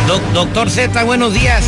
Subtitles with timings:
[0.06, 1.64] Doc- doctor Z, buenos días.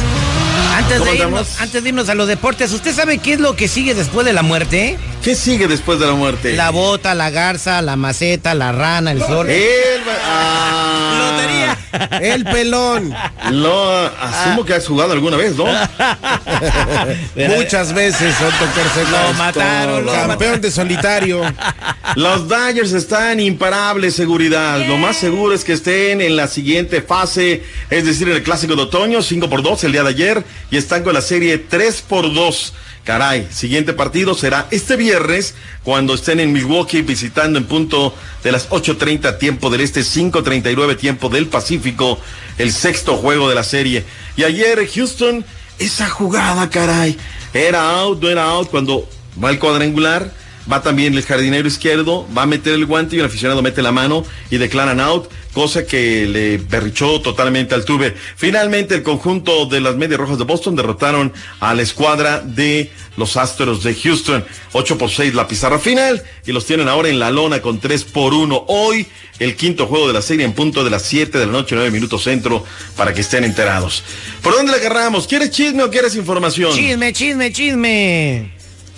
[0.77, 3.57] Antes ¿Cómo de, irnos, antes de irnos a los deportes, ¿usted sabe qué es lo
[3.57, 4.99] que sigue después de la muerte?
[5.23, 6.53] ¿Qué sigue después de la muerte?
[6.55, 9.49] La bota, la garza, la maceta, la rana, el sol.
[9.49, 11.76] El, ah, Lotería.
[12.21, 13.15] El pelón.
[13.51, 15.67] Lo asumo que has jugado alguna vez, ¿no?
[17.57, 18.51] Muchas veces, Z.
[19.11, 21.43] Lo mataron, lo Campeón de solitario.
[22.15, 24.87] Los Dodgers están imparables, seguridad.
[24.87, 28.77] Lo más seguro es que estén en la siguiente fase, es decir, en el clásico
[28.77, 32.03] de otoño, 5 por 2 el día de ayer, y están con la serie 3
[32.03, 32.73] por 2.
[33.07, 38.13] Caray, siguiente partido será este viernes cuando estén en Milwaukee visitando en punto
[38.43, 41.86] de las 8.30 tiempo del este, 5.39 tiempo del Pacífico,
[42.59, 44.05] el sexto juego de la serie.
[44.37, 45.45] Y ayer Houston,
[45.79, 47.17] esa jugada, caray,
[47.53, 49.09] era out, no era out, cuando
[49.43, 50.33] va el cuadrangular,
[50.71, 53.93] va también el jardinero izquierdo, va a meter el guante y el aficionado mete la
[53.93, 58.15] mano y declaran out, cosa que le berrichó totalmente al Tuve.
[58.37, 63.37] Finalmente el conjunto de las Medias Rojas de Boston derrotaron a la escuadra de los
[63.37, 64.45] Astros de Houston.
[64.73, 68.05] 8 por 6 la pizarra final y los tienen ahora en la lona con 3
[68.05, 68.65] por 1.
[68.69, 69.07] Hoy
[69.39, 71.91] el quinto juego de la serie en punto de las 7 de la noche, 9
[71.91, 72.65] minutos centro,
[72.97, 74.03] para que estén enterados.
[74.43, 75.27] ¿Por dónde le agarramos?
[75.27, 76.75] ¿Quieres chisme o quieres información?
[76.75, 78.56] Chisme, chisme, chisme.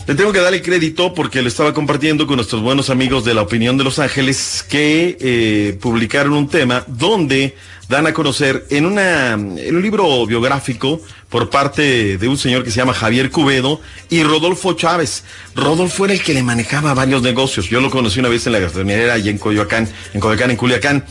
[0.09, 3.43] Le tengo que darle crédito porque lo estaba compartiendo con nuestros buenos amigos de la
[3.43, 7.55] opinión de Los Ángeles que eh, publicaron un tema donde
[7.91, 12.95] dan a conocer en, un libro biográfico por parte de un señor que se llama
[12.95, 15.25] Javier Cubedo y Rodolfo Chávez.
[15.55, 17.69] Rodolfo era el que le manejaba varios negocios.
[17.69, 21.05] Yo lo conocí una vez en la gastronomía allá en Coyoacán, en Coyoacán, en Culiacán.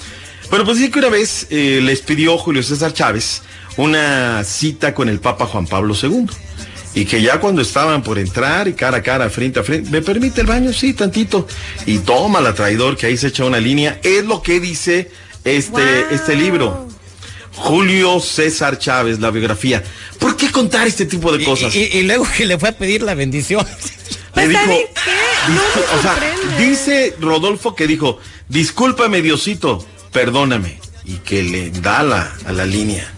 [0.49, 3.43] Bueno, pues dice que una vez eh, les pidió Julio César Chávez
[3.75, 6.25] una cita con el Papa Juan Pablo II
[7.01, 10.01] y que ya cuando estaban por entrar y cara a cara, frente a frente, ¿me
[10.01, 10.73] permite el baño?
[10.73, 11.47] Sí, tantito.
[11.85, 13.99] Y toma la traidor que ahí se echa una línea.
[14.03, 15.11] Es lo que dice
[15.43, 16.11] este, Wow.
[16.11, 16.87] este libro.
[17.55, 19.83] Julio César Chávez, la biografía.
[20.19, 21.75] ¿Por qué contar este tipo de cosas?
[21.75, 23.65] y- y luego que le fue a pedir la bendición.
[24.33, 25.51] Pues, Le dijo, ¿saben qué?
[25.51, 26.65] No "Discul- me o sea, sorprende".
[26.69, 28.19] dice Rodolfo que dijo,
[28.49, 30.79] discúlpame Diosito, perdóname.
[31.05, 33.11] Y que le da la, a la línea.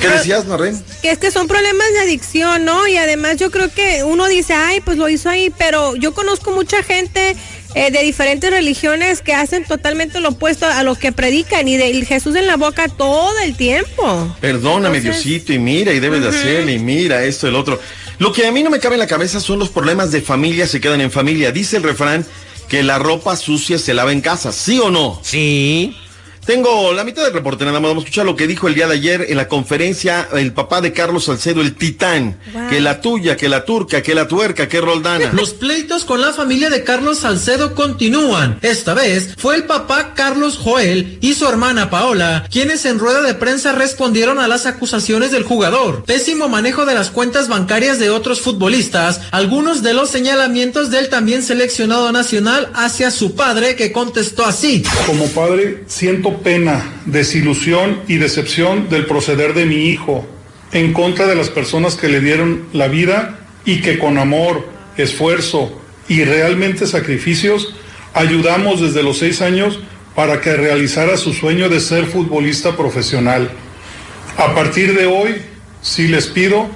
[0.00, 0.82] ¿Qué decías, Norén?
[1.02, 2.86] Que es que son problemas de adicción, ¿no?
[2.86, 6.52] Y además yo creo que uno dice, ay, pues lo hizo ahí, pero yo conozco
[6.52, 7.36] mucha gente
[7.74, 12.04] eh, de diferentes religiones que hacen totalmente lo opuesto a lo que predican y de
[12.04, 14.34] Jesús en la boca todo el tiempo.
[14.40, 17.80] Perdóname, Entonces- Diosito, y mira, y debes de hacerle, y mira, esto, el otro.
[18.18, 20.66] Lo que a mí no me cabe en la cabeza son los problemas de familia
[20.66, 21.52] se quedan en familia.
[21.52, 22.24] Dice el refrán
[22.68, 25.20] que la ropa sucia se lava en casa, ¿sí o no?
[25.22, 25.94] Sí.
[26.46, 28.86] Tengo la mitad del reporte, nada más vamos a escuchar lo que dijo el día
[28.86, 32.38] de ayer en la conferencia el papá de Carlos Salcedo, el titán.
[32.52, 32.68] Wow.
[32.68, 35.32] Que la tuya, que la turca, que la tuerca, que Roldana.
[35.32, 38.60] Los pleitos con la familia de Carlos Salcedo continúan.
[38.62, 43.34] Esta vez fue el papá Carlos Joel y su hermana Paola quienes en rueda de
[43.34, 46.04] prensa respondieron a las acusaciones del jugador.
[46.04, 51.42] Pésimo manejo de las cuentas bancarias de otros futbolistas, algunos de los señalamientos del también
[51.42, 54.84] seleccionado nacional hacia su padre que contestó así.
[55.06, 60.26] Como padre siento pena, desilusión y decepción del proceder de mi hijo
[60.72, 65.80] en contra de las personas que le dieron la vida y que con amor, esfuerzo
[66.08, 67.74] y realmente sacrificios
[68.14, 69.78] ayudamos desde los seis años
[70.14, 73.50] para que realizara su sueño de ser futbolista profesional.
[74.38, 75.36] A partir de hoy
[75.82, 76.68] sí les pido,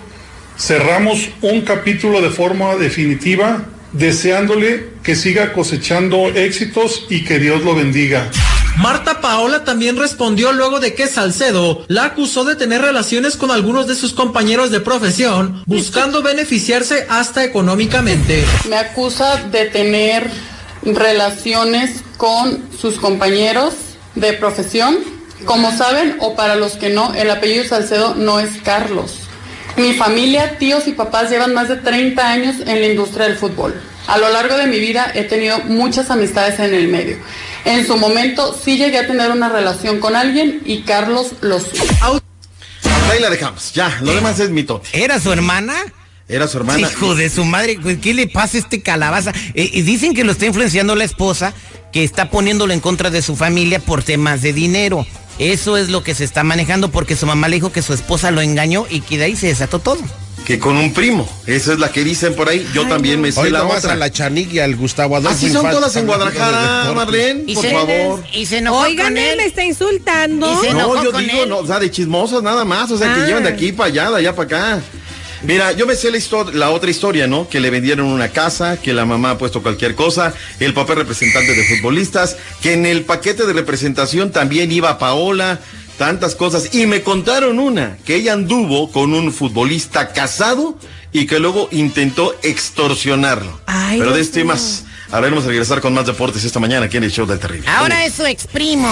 [0.58, 7.74] cerramos un capítulo de forma definitiva, deseándole que siga cosechando éxitos y que Dios lo
[7.74, 8.30] bendiga.
[8.78, 13.86] Marta Paola también respondió luego de que Salcedo la acusó de tener relaciones con algunos
[13.86, 18.44] de sus compañeros de profesión, buscando beneficiarse hasta económicamente.
[18.68, 20.30] Me acusa de tener
[20.82, 23.74] relaciones con sus compañeros
[24.14, 24.98] de profesión.
[25.44, 29.20] Como saben, o para los que no, el apellido Salcedo no es Carlos.
[29.76, 33.74] Mi familia, tíos y papás llevan más de 30 años en la industria del fútbol.
[34.06, 37.16] A lo largo de mi vida he tenido muchas amistades en el medio.
[37.64, 42.20] En su momento sí llegué a tener una relación con alguien y Carlos lo supo.
[43.10, 43.72] Ahí la dejamos.
[43.72, 44.82] Ya, lo demás es mito.
[44.92, 45.74] ¿Era su hermana?
[46.28, 46.88] Era su hermana.
[46.88, 49.32] Hijo de su madre, pues, ¿qué le pasa a este calabaza?
[49.54, 51.52] Eh, y dicen que lo está influenciando la esposa,
[51.92, 55.06] que está poniéndolo en contra de su familia por temas de dinero.
[55.40, 58.30] Eso es lo que se está manejando porque su mamá le dijo que su esposa
[58.30, 60.00] lo engañó y que de ahí se desató todo.
[60.44, 61.28] Que con un primo.
[61.46, 62.66] Esa es la que dicen por ahí.
[62.74, 63.92] Yo también me sé Hoy la otra.
[63.92, 66.92] a la Chanik y al Gustavo Adolfo Así son Infante todas en Guadalajara.
[66.92, 68.24] Marlene, por se, favor.
[68.32, 69.36] y se enojó Oigan, con él él.
[69.36, 70.52] me está insultando.
[70.52, 71.48] Y se No, yo con digo, él.
[71.48, 73.26] no, o sea, de chismosas nada más, o sea, que Ah.
[73.26, 74.82] llevan de aquí para allá, de allá para acá.
[75.42, 76.18] Mira, yo me sé la,
[76.52, 77.48] la otra historia, ¿no?
[77.48, 80.98] Que le vendieron una casa, que la mamá ha puesto cualquier cosa, el papá es
[80.98, 85.60] representante de futbolistas, que en el paquete de representación también iba Paola,
[86.00, 86.74] tantas cosas.
[86.74, 90.78] Y me contaron una, que ella anduvo con un futbolista casado
[91.12, 93.60] y que luego intentó extorsionarlo.
[93.66, 97.04] Ay, Pero de este y más, haremos regresar con más deportes esta mañana aquí en
[97.04, 97.68] el show del terrible.
[97.68, 98.90] Ahora es su ex primo.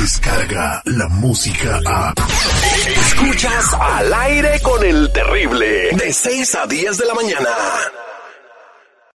[0.00, 2.14] Descarga la música a.
[3.08, 5.90] Escuchas al aire con el terrible.
[5.96, 7.48] De 6 a 10 de la mañana.